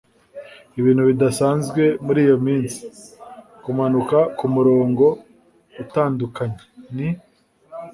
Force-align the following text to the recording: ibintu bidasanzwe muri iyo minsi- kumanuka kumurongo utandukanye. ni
ibintu 0.79 1.03
bidasanzwe 1.09 1.83
muri 2.05 2.19
iyo 2.25 2.37
minsi- 2.45 2.81
kumanuka 3.63 4.17
kumurongo 4.37 5.05
utandukanye. 5.83 6.61
ni 6.95 7.09